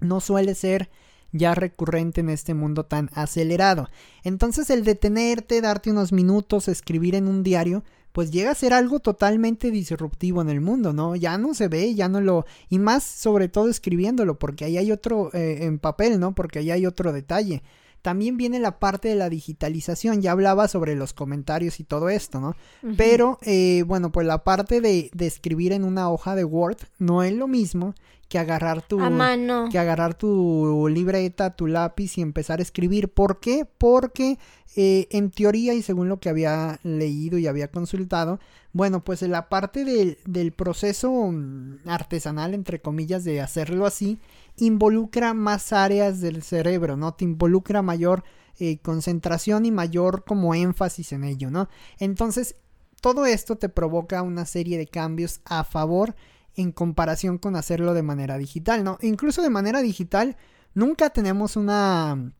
[0.00, 0.90] no suele ser
[1.38, 3.88] ya recurrente en este mundo tan acelerado.
[4.24, 8.98] Entonces el detenerte, darte unos minutos, escribir en un diario, pues llega a ser algo
[8.98, 11.16] totalmente disruptivo en el mundo, ¿no?
[11.16, 12.46] Ya no se ve, ya no lo...
[12.70, 16.34] Y más sobre todo escribiéndolo, porque ahí hay otro eh, en papel, ¿no?
[16.34, 17.62] Porque ahí hay otro detalle.
[18.06, 22.38] También viene la parte de la digitalización, ya hablaba sobre los comentarios y todo esto,
[22.38, 22.54] ¿no?
[22.96, 27.24] Pero, eh, bueno, pues la parte de, de escribir en una hoja de Word no
[27.24, 27.96] es lo mismo
[28.28, 33.08] que agarrar tu que agarrar tu libreta, tu lápiz y empezar a escribir.
[33.08, 33.66] ¿Por qué?
[33.78, 34.38] Porque
[34.76, 38.38] eh, en teoría y según lo que había leído y había consultado,
[38.72, 44.18] bueno, pues en la parte del, del proceso mm, artesanal, entre comillas, de hacerlo así,
[44.56, 47.14] involucra más áreas del cerebro, ¿no?
[47.14, 48.24] Te involucra mayor
[48.58, 51.68] eh, concentración y mayor como énfasis en ello, ¿no?
[51.98, 52.56] Entonces,
[53.00, 56.14] todo esto te provoca una serie de cambios a favor
[56.54, 58.98] en comparación con hacerlo de manera digital, ¿no?
[59.02, 60.36] Incluso de manera digital
[60.74, 62.32] nunca tenemos una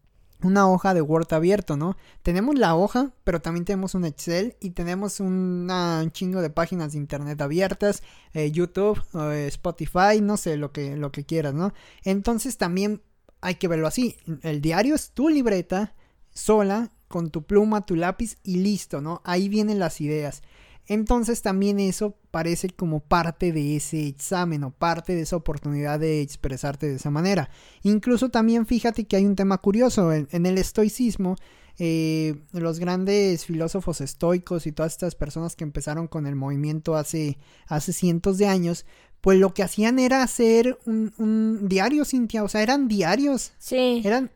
[0.43, 1.97] una hoja de Word abierto, ¿no?
[2.23, 5.71] Tenemos la hoja, pero también tenemos un Excel y tenemos un
[6.13, 11.11] chingo de páginas de internet abiertas, eh, YouTube, eh, Spotify, no sé, lo que, lo
[11.13, 11.73] que quieras, ¿no?
[12.05, 13.03] Entonces también
[13.41, 14.17] hay que verlo así.
[14.43, 15.95] El diario es tu libreta
[16.33, 19.23] sola, con tu pluma, tu lápiz y listo, ¿no?
[19.25, 20.43] Ahí vienen las ideas.
[20.89, 26.21] Entonces también eso parece como parte de ese examen o parte de esa oportunidad de
[26.21, 27.51] expresarte de esa manera.
[27.83, 31.37] Incluso también fíjate que hay un tema curioso en, el estoicismo.
[31.79, 37.37] Eh, los grandes filósofos estoicos y todas estas personas que empezaron con el movimiento hace,
[37.67, 38.87] hace cientos de años,
[39.21, 43.53] pues lo que hacían era hacer un, un diario, Cintia, o sea, eran diarios.
[43.59, 44.01] Sí.
[44.05, 44.31] Eran,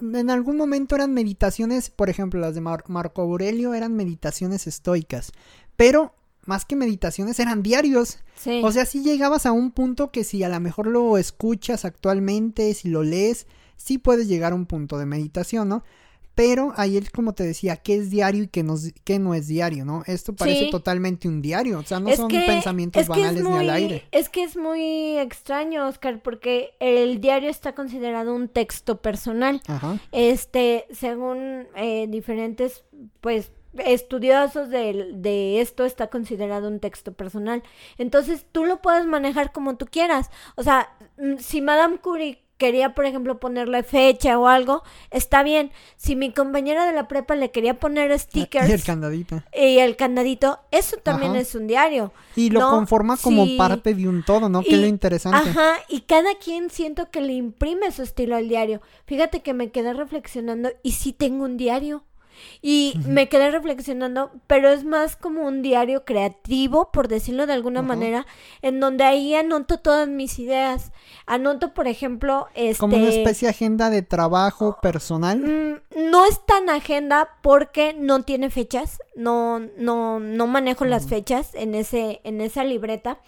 [0.00, 5.32] en algún momento eran meditaciones, por ejemplo, las de Marco Aurelio eran meditaciones estoicas,
[5.78, 6.12] pero
[6.44, 8.18] más que meditaciones eran diarios.
[8.64, 12.74] O sea, si llegabas a un punto que si a lo mejor lo escuchas actualmente,
[12.74, 15.84] si lo lees, sí puedes llegar a un punto de meditación, ¿no?
[16.34, 19.46] Pero ahí es como te decía, qué es diario y qué no, qué no es
[19.46, 20.02] diario, ¿no?
[20.06, 24.04] Esto parece totalmente un diario, o sea, no son pensamientos banales ni al aire.
[24.10, 29.60] Es que es muy extraño, Oscar, porque el diario está considerado un texto personal.
[29.68, 29.98] Ajá.
[30.10, 32.84] Este, según eh, diferentes,
[33.20, 37.62] pues, estudiosos de, de, esto está considerado un texto personal.
[37.98, 40.30] Entonces tú lo puedes manejar como tú quieras.
[40.56, 45.70] O sea, mm, si Madame Curie quería, por ejemplo, ponerle fecha o algo, está bien.
[45.96, 48.68] Si mi compañera de la prepa le quería poner stickers.
[48.68, 49.42] Y el candadito.
[49.54, 52.12] Y el candadito, eso también es un diario.
[52.36, 54.62] Y lo conforma como parte de un todo, ¿no?
[54.62, 55.48] que es lo interesante.
[55.48, 58.82] Ajá, y cada quien siento que le imprime su estilo al diario.
[59.06, 62.04] Fíjate que me quedé reflexionando y sí tengo un diario.
[62.60, 67.82] Y me quedé reflexionando, pero es más como un diario creativo, por decirlo de alguna
[67.82, 68.26] manera,
[68.62, 70.92] en donde ahí anoto todas mis ideas.
[71.26, 72.80] Anoto, por ejemplo, este...
[72.80, 75.38] Como una especie de agenda de trabajo personal.
[75.38, 81.54] Mm, no es tan agenda porque no tiene fechas, no, no, no manejo las fechas
[81.54, 83.18] en, ese, en esa libreta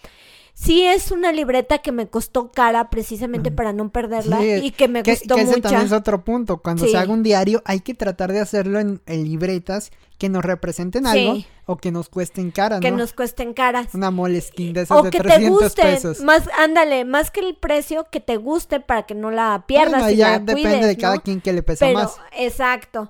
[0.61, 5.03] sí es una libreta que me costó cara precisamente para no perderla y que me
[5.03, 6.57] costó que ese también es otro punto.
[6.57, 11.07] Cuando se haga un diario hay que tratar de hacerlo en, libretas que nos representen
[11.07, 13.93] algo o que nos cuesten caras, Que nos cuesten caras.
[13.93, 16.19] Una moleskin de esas o de que 300 te guste, pesos.
[16.21, 20.17] Más, ándale, más que el precio, que te guste para que no la pierdas y
[20.17, 22.17] ya depende de cada quien que le pesa más.
[22.37, 23.09] Exacto.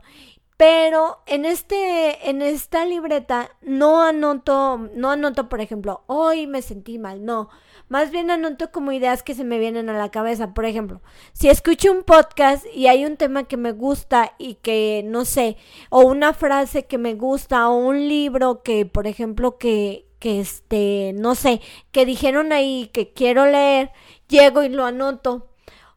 [0.62, 7.00] Pero en este, en esta libreta no anoto, no anoto, por ejemplo, hoy me sentí
[7.00, 7.50] mal, no.
[7.90, 10.54] Más bien anoto como ideas que se me vienen a la cabeza.
[10.54, 11.02] Por ejemplo,
[11.34, 15.58] si escucho un podcast y hay un tema que me gusta y que no sé,
[15.90, 21.14] o una frase que me gusta, o un libro que, por ejemplo, que, que este,
[21.16, 21.60] no sé,
[21.92, 23.90] que dijeron ahí que quiero leer,
[24.28, 25.51] llego y lo anoto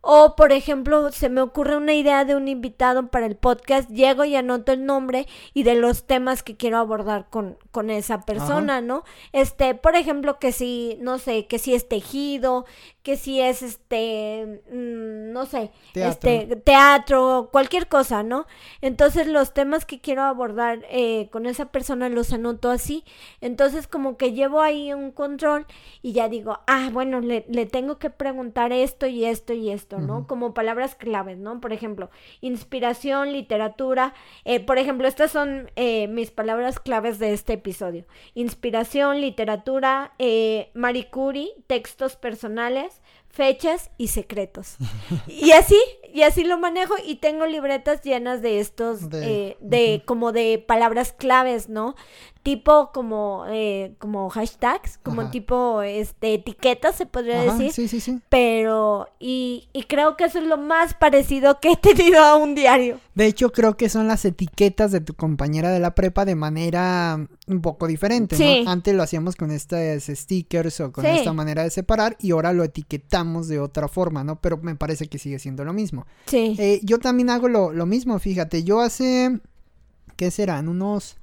[0.07, 4.25] o, por ejemplo, se me ocurre una idea de un invitado para el podcast, llego
[4.25, 8.81] y anoto el nombre y de los temas que quiero abordar con, con esa persona,
[8.81, 9.05] ¿no?
[9.33, 12.67] Este, por ejemplo, que si, no sé, que si es tejido,
[13.05, 16.31] que si es este, mm, no sé, teatro.
[16.31, 18.47] este, teatro, cualquier cosa, ¿no?
[18.81, 23.05] Entonces los temas que quiero abordar eh, con esa persona los anoto así.
[23.43, 25.67] Entonces como que llevo ahí un control
[26.01, 29.94] y ya digo, ah, bueno, le, le tengo que preguntar esto y esto y esto,
[30.01, 30.27] ¿no?
[30.27, 31.61] Como palabras claves, ¿no?
[31.61, 34.15] Por ejemplo, inspiración, literatura.
[34.45, 38.05] Eh, por ejemplo, estas son eh, mis palabras claves de este episodio.
[38.35, 44.77] Inspiración, literatura, eh, Marie Curie, textos personales, fechas y secretos.
[45.27, 45.79] y así,
[46.13, 51.13] y así lo manejo y tengo libretas llenas de estos, de, de como de palabras
[51.13, 51.97] claves, ¿no?
[52.45, 57.73] Tipo como eh, como hashtags, como tipo este etiquetas se podría decir.
[57.73, 58.21] Sí, sí, sí.
[58.29, 62.55] Pero y, y creo que eso es lo más parecido que he tenido a un
[62.55, 63.01] diario.
[63.15, 67.27] De hecho, creo que son las etiquetas de tu compañera de la prepa de manera
[67.47, 68.71] un poco diferente, ¿no?
[68.71, 72.63] Antes lo hacíamos con estos stickers o con esta manera de separar y ahora lo
[72.63, 74.39] etiquetamos de otra forma, ¿no?
[74.41, 76.07] Pero me parece que sigue siendo lo mismo.
[76.27, 76.57] Sí.
[76.59, 79.41] Eh, yo también hago lo, lo mismo, fíjate, yo hace
[80.17, 80.69] ¿qué serán?
[80.69, 81.17] Unos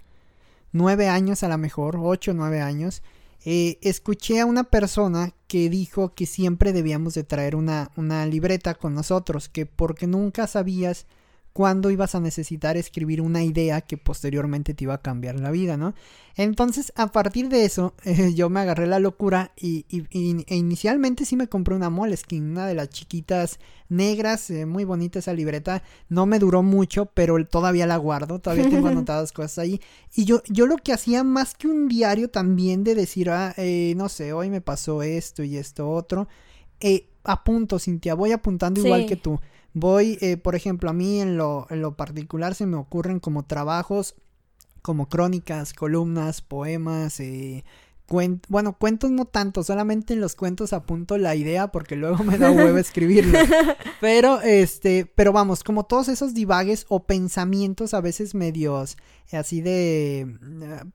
[0.71, 3.03] nueve años a lo mejor, ocho, nueve años,
[3.43, 8.75] eh, escuché a una persona que dijo que siempre debíamos de traer una, una libreta
[8.75, 11.07] con nosotros, que porque nunca sabías
[11.53, 15.75] cuándo ibas a necesitar escribir una idea que posteriormente te iba a cambiar la vida,
[15.75, 15.93] ¿no?
[16.37, 21.35] Entonces, a partir de eso, eh, yo me agarré la locura y, e inicialmente sí
[21.35, 23.59] me compré una Moleskine, una de las chiquitas
[23.89, 25.83] negras, eh, muy bonita esa libreta.
[26.07, 29.81] No me duró mucho, pero todavía la guardo, todavía tengo anotadas cosas ahí.
[30.15, 33.93] Y yo, yo lo que hacía más que un diario también de decir, ah, eh,
[33.97, 36.29] no sé, hoy me pasó esto y esto otro,
[37.23, 39.39] apunto, Cintia, voy apuntando igual que tú
[39.73, 43.43] voy, eh, por ejemplo, a mí en lo, en lo particular se me ocurren como
[43.43, 44.15] trabajos
[44.81, 47.63] como crónicas, columnas, poemas, eh,
[48.47, 52.51] bueno, cuentos no tanto, solamente en los cuentos apunto la idea porque luego me da
[52.51, 53.39] huevo escribirlo.
[54.01, 58.97] Pero, este, pero vamos, como todos esos divagues o pensamientos a veces medios
[59.37, 60.27] así de,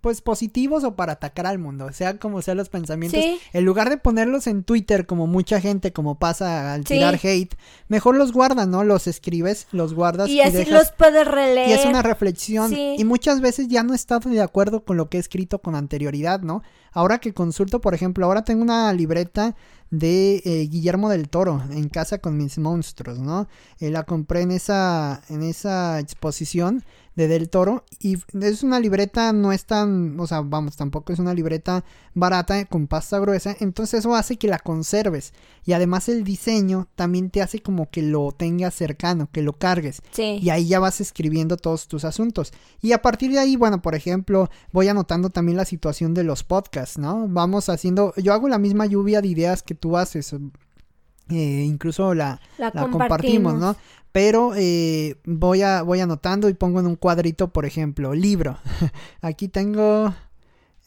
[0.00, 3.20] pues positivos o para atacar al mundo, sea como sean los pensamientos.
[3.52, 7.54] En lugar de ponerlos en Twitter como mucha gente, como pasa al tirar hate,
[7.88, 8.84] mejor los guardas, ¿no?
[8.84, 10.28] Los escribes, los guardas.
[10.28, 11.70] Y, así los puedes releer.
[11.70, 12.72] Y es una reflexión.
[12.74, 15.74] Y muchas veces ya no he estado de acuerdo con lo que he escrito con
[15.74, 16.62] anterioridad, ¿no?
[16.96, 19.54] Ahora que consulto, por ejemplo, ahora tengo una libreta
[19.90, 23.48] de eh, Guillermo del Toro en casa con mis monstruos, ¿no?
[23.78, 26.84] Eh, la compré en esa en esa exposición
[27.16, 31.18] de Del Toro y es una libreta no es tan, o sea, vamos, tampoco es
[31.18, 31.82] una libreta
[32.14, 35.32] barata con pasta gruesa, entonces eso hace que la conserves
[35.64, 40.02] y además el diseño también te hace como que lo tengas cercano, que lo cargues
[40.10, 40.38] sí.
[40.42, 43.94] y ahí ya vas escribiendo todos tus asuntos y a partir de ahí, bueno, por
[43.94, 47.26] ejemplo, voy anotando también la situación de los podcasts, ¿no?
[47.28, 52.40] Vamos haciendo, yo hago la misma lluvia de ideas que tú haces, eh, incluso la,
[52.58, 53.76] la, compartimos, ¿no?
[54.16, 58.56] pero eh, voy, a, voy anotando y pongo en un cuadrito, por ejemplo, libro.
[59.20, 60.14] Aquí tengo...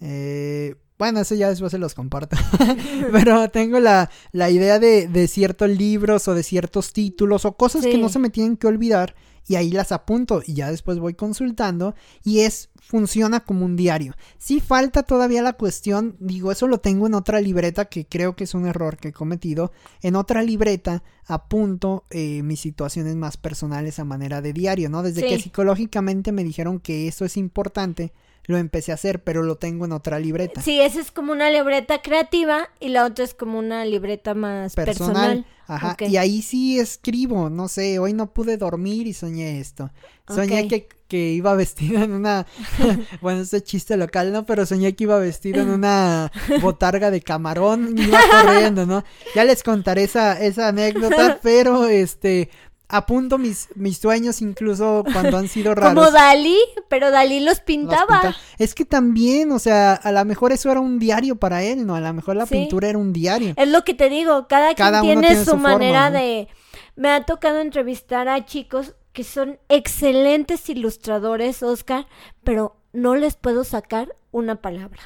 [0.01, 2.35] Eh, bueno, eso ya después se los comparto.
[3.11, 7.85] pero tengo la, la idea de, de, ciertos libros o de ciertos títulos o cosas
[7.85, 9.15] que no se me tienen que olvidar
[9.47, 14.13] y ahí las apunto y ya después voy consultando y es funciona como un diario.
[14.37, 18.45] Si falta todavía la cuestión, digo, eso lo tengo en otra libreta que creo que
[18.45, 19.71] es un error que he cometido.
[20.01, 25.03] En otra libreta apunto eh, mis situaciones más personales a manera de diario, ¿no?
[25.03, 28.11] Desde que psicológicamente me dijeron que eso es importante,
[28.49, 30.59] lo empecé a hacer, pero lo tengo en otra libreta.
[30.63, 34.73] Sí, esa es como una libreta creativa y la otra es como una libreta más
[34.73, 35.45] personal.
[35.67, 39.91] Ajá, y ahí sí escribo, no sé, hoy no pude dormir y soñé esto.
[40.27, 42.47] Soñé que, que, iba vestido en una,
[43.21, 44.47] bueno, este chiste local, ¿no?
[44.47, 46.31] Pero soñé que iba vestido en una
[46.61, 49.03] botarga de camarón y iba corriendo, ¿no?
[49.35, 52.49] Ya les contaré esa, esa anécdota, pero este,
[52.89, 55.93] apunto mis, mis sueños incluso cuando han sido raros.
[55.93, 56.57] Como Dalí,
[56.89, 58.35] pero Dalí los pintaba.
[58.57, 61.95] es que también, o sea, a lo mejor eso era un diario para él, ¿no?
[61.95, 63.53] A lo mejor la pintura era un diario.
[63.55, 66.47] Es lo que te digo, cada, quien tiene, su, manera de...
[66.95, 72.07] Me ha tocado entrevistar a chicos que son excelentes ilustradores, Oscar,
[72.43, 74.99] pero no les puedo sacar una palabra.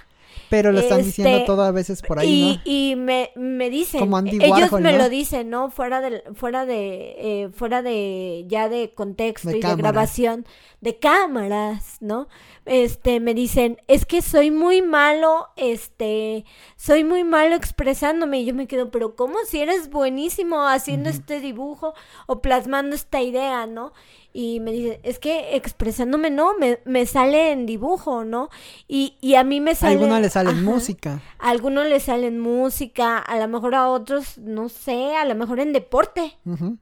[0.49, 4.09] Pero lo están diciendo este, todo a veces por ahí, y, Y me, me dicen,
[4.41, 5.69] ellos me lo dicen, ¿no?
[5.69, 10.45] Fuera de, fuera de, eh, fuera de, ya de contexto y de grabación,
[10.81, 12.27] de cámaras, ¿no?
[12.65, 16.45] Este, me dicen, es que soy muy malo, este,
[16.77, 18.41] soy muy malo expresándome.
[18.41, 21.93] Y yo me quedo, pero ¿cómo si eres buenísimo haciendo este dibujo
[22.27, 23.91] o plasmando esta idea, ¿no?
[24.33, 28.49] Y me dice, es que expresándome no, me, me sale en dibujo, ¿no?
[28.87, 29.93] Y, y a mí me sale...
[29.93, 31.21] A algunos le sale en música.
[31.37, 35.35] A algunos le sale en música, a lo mejor a otros, no sé, a lo
[35.35, 36.35] mejor en deporte,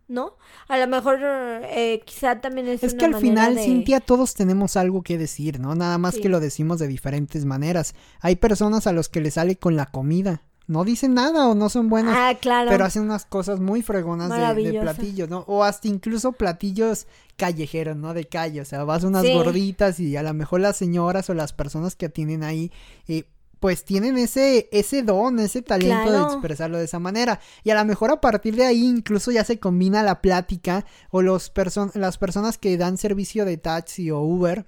[0.07, 0.37] ¿no?
[0.69, 2.83] A lo mejor eh, quizá también es...
[2.83, 5.75] Es que al final, Cintia, todos tenemos algo que decir, ¿no?
[5.75, 7.95] Nada más que lo decimos de diferentes maneras.
[8.21, 11.69] Hay personas a los que le sale con la comida no dicen nada o no
[11.69, 12.15] son buenos.
[12.17, 12.71] Ah, claro.
[12.71, 15.43] Pero hacen unas cosas muy fregonas de, platillos, ¿no?
[15.47, 18.13] O hasta incluso platillos callejeros, ¿no?
[18.13, 18.61] De calle.
[18.61, 21.95] O sea, vas a unas gorditas y a lo mejor las señoras o las personas
[21.95, 22.71] que tienen ahí,
[23.09, 23.25] eh,
[23.59, 27.41] pues tienen ese, ese don, ese talento de expresarlo de esa manera.
[27.63, 31.21] Y a lo mejor a partir de ahí incluso ya se combina la plática o
[31.21, 31.51] los
[31.93, 34.65] las personas que dan servicio de taxi o Uber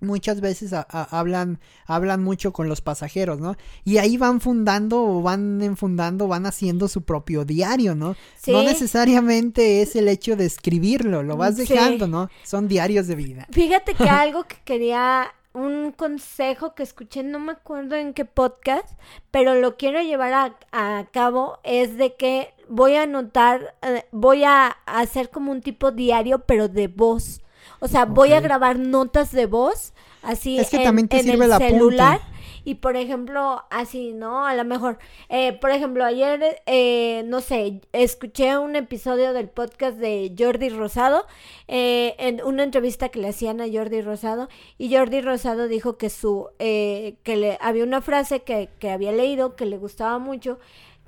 [0.00, 3.56] muchas veces hablan hablan mucho con los pasajeros, ¿no?
[3.84, 8.16] Y ahí van fundando o van enfundando, van haciendo su propio diario, ¿no?
[8.46, 12.28] No necesariamente es el hecho de escribirlo, lo vas dejando, ¿no?
[12.44, 13.46] Son diarios de vida.
[13.50, 18.88] Fíjate que algo que quería un consejo que escuché, no me acuerdo en qué podcast,
[19.30, 24.44] pero lo quiero llevar a, a cabo, es de que voy a anotar, eh, voy
[24.44, 27.40] a hacer como un tipo diario, pero de voz.
[27.86, 29.92] O sea, voy a grabar notas de voz
[30.26, 32.20] así es que en, el celular.
[32.64, 34.44] Y por ejemplo, así, ¿no?
[34.44, 39.98] A lo mejor, eh, por ejemplo, ayer, eh, no sé, escuché un episodio del podcast
[39.98, 41.26] de Jordi Rosado,
[41.68, 46.10] eh, en una entrevista que le hacían a Jordi Rosado, y Jordi Rosado dijo que
[46.10, 50.58] su, que le, había una frase que, que había leído que le gustaba mucho,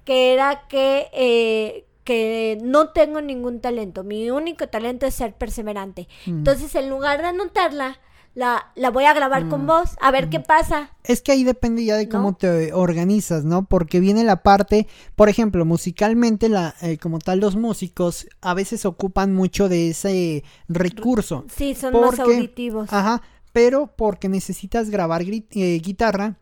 [0.04, 6.08] que era que, que no tengo ningún talento, mi único talento es ser perseverante.
[6.24, 6.38] Mm.
[6.38, 7.98] Entonces, en lugar de anotarla,
[8.34, 9.66] la, la voy a grabar con Mm.
[9.66, 10.90] vos, a ver qué pasa.
[11.04, 12.36] Es que ahí depende ya de cómo ¿No?
[12.36, 13.66] te organizas, ¿no?
[13.66, 14.86] Porque viene la parte,
[15.16, 20.44] por ejemplo, musicalmente, la, eh, como tal, los músicos a veces ocupan mucho de ese
[20.66, 21.44] recurso.
[21.54, 22.90] Sí, son más auditivos.
[22.90, 23.20] Ajá,
[23.52, 26.36] pero porque necesitas grabar eh, guitarra.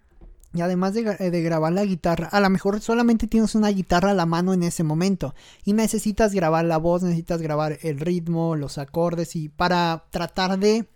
[0.57, 4.13] Y además de, gra- de grabar la guitarra, a lo mejor solamente tienes una guitarra
[4.13, 5.35] a la mano en ese momento.
[5.65, 10.87] Y necesitas grabar la voz, necesitas grabar el ritmo, los acordes y para tratar de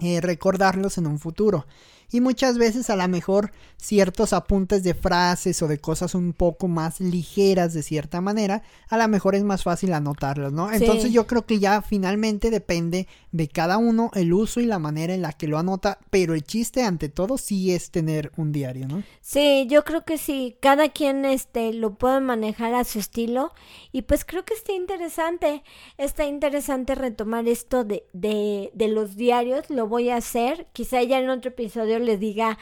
[0.00, 1.66] eh, recordarlos en un futuro.
[2.12, 6.68] Y muchas veces a lo mejor ciertos apuntes de frases o de cosas un poco
[6.68, 10.68] más ligeras de cierta manera, a lo mejor es más fácil anotarlos, ¿no?
[10.68, 10.76] Sí.
[10.76, 15.14] Entonces yo creo que ya finalmente depende de cada uno el uso y la manera
[15.14, 18.86] en la que lo anota, pero el chiste ante todo sí es tener un diario,
[18.86, 19.02] ¿no?
[19.20, 23.52] Sí, yo creo que sí, cada quien este lo puede manejar a su estilo
[23.90, 25.62] y pues creo que está interesante,
[25.96, 31.18] está interesante retomar esto de, de, de los diarios, lo voy a hacer, quizá ya
[31.18, 32.56] en otro episodio les diga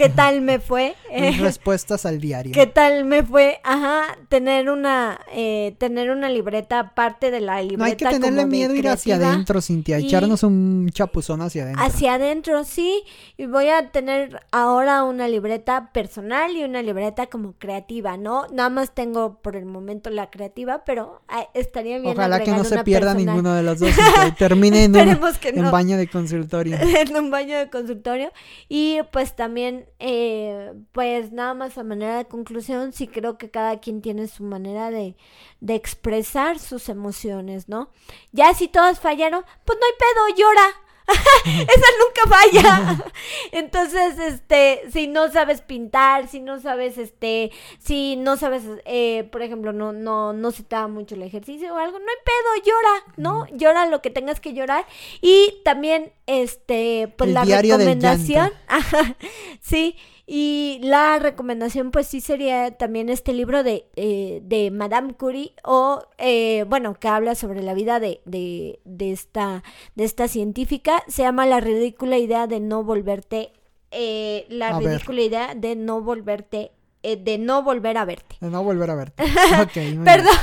[0.00, 2.52] qué tal me fue, Mis eh, respuestas al diario.
[2.52, 7.78] qué tal me fue, ajá, tener una, eh, tener una libreta aparte de la libreta
[7.78, 11.84] No hay que tenerle miedo ir hacia adentro, Cintia, echarnos un chapuzón hacia adentro.
[11.84, 13.02] Hacia adentro, sí.
[13.36, 18.46] Y voy a tener ahora una libreta personal y una libreta como creativa, ¿no?
[18.52, 21.20] Nada más tengo por el momento la creativa, pero
[21.54, 22.12] estaría bien.
[22.12, 23.34] Ojalá que no se pierda personal.
[23.34, 23.90] ninguno de los dos
[24.26, 25.70] y termine en, un, que en no.
[25.70, 26.76] baño de consultorio.
[26.80, 28.32] en un baño de consultorio.
[28.68, 33.80] Y pues también, eh, pues nada más a manera de conclusión, sí creo que cada
[33.80, 35.16] quien tiene su manera de,
[35.60, 37.90] de expresar sus emociones, ¿no?
[38.32, 40.89] Ya si todos fallaron, pues no hay pedo, llora.
[41.44, 43.04] Esa nunca falla.
[43.52, 49.42] Entonces, este, si no sabes pintar, si no sabes, este, si no sabes, eh, por
[49.42, 52.64] ejemplo, no, no, no se te da mucho el ejercicio o algo, no hay pedo,
[52.64, 53.46] llora, ¿no?
[53.56, 54.86] Llora lo que tengas que llorar.
[55.20, 59.16] Y también, este, pues El la recomendación, ajá,
[59.60, 59.96] sí,
[60.32, 66.04] y la recomendación, pues sí sería también este libro de, eh, de Madame Curie, o,
[66.18, 69.64] eh, bueno, que habla sobre la vida de, de, de esta,
[69.96, 71.02] de esta científica.
[71.08, 73.52] Se llama La ridícula idea de no volverte,
[73.90, 74.90] eh, la A ver.
[74.90, 76.70] ridícula idea de no volverte,
[77.02, 78.36] eh, de no volver a verte.
[78.40, 79.24] De no volver a verte.
[80.04, 80.34] Perdón,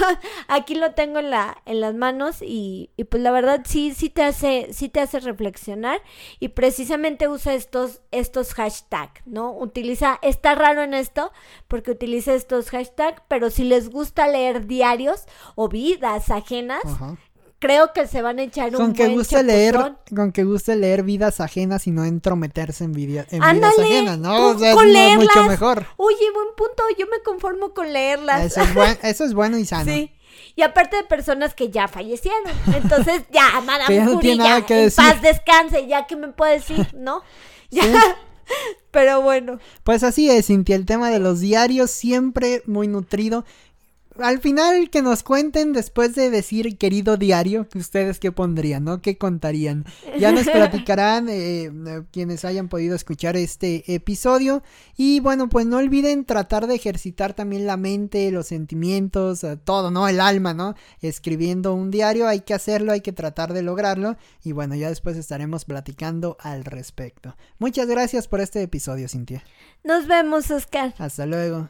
[0.47, 4.09] aquí lo tengo en la, en las manos y, y pues la verdad sí, sí
[4.09, 6.01] te hace, sí te hace reflexionar
[6.39, 9.51] y precisamente usa estos, estos hashtags, ¿no?
[9.51, 11.31] Utiliza, está raro en esto
[11.67, 17.17] porque utiliza estos hashtags, pero si les gusta leer diarios o vidas ajenas, Ajá.
[17.59, 19.97] Creo que se van a echar un Con que buen guste leer, chapuzón.
[20.15, 24.17] con que guste leer vidas ajenas y no entrometerse en, vida- en Ándale, vidas ajenas,
[24.19, 24.29] ¿no?
[24.37, 25.25] con- O sea, es con leerlas.
[25.35, 25.85] mucho mejor.
[25.97, 28.43] Oye, buen punto, yo me conformo con leerlas.
[28.45, 29.91] Eso es, buen- eso es bueno y sano.
[29.91, 30.11] Sí.
[30.55, 32.41] Y aparte de personas que ya fallecieron.
[32.75, 35.03] Entonces, ya, Madame Que ya no tiene nada que decir.
[35.03, 37.21] paz descanse, ya que me puede decir, ¿no?
[37.69, 37.83] Ya.
[37.83, 37.89] Sí.
[38.91, 39.59] Pero bueno.
[39.83, 43.43] Pues así es, Cintia, el tema de los diarios siempre muy nutrido.
[44.19, 49.01] Al final que nos cuenten después de decir querido diario, que ustedes qué pondrían, ¿no?
[49.01, 49.85] ¿Qué contarían?
[50.19, 54.63] Ya nos platicarán eh, eh, quienes hayan podido escuchar este episodio.
[54.95, 59.91] Y bueno, pues no olviden tratar de ejercitar también la mente, los sentimientos, eh, todo,
[59.91, 60.07] ¿no?
[60.07, 60.75] El alma, ¿no?
[61.01, 64.17] Escribiendo un diario, hay que hacerlo, hay que tratar de lograrlo.
[64.43, 67.35] Y bueno, ya después estaremos platicando al respecto.
[67.59, 69.43] Muchas gracias por este episodio, Cintia.
[69.83, 70.93] Nos vemos, Oscar.
[70.97, 71.69] Hasta luego.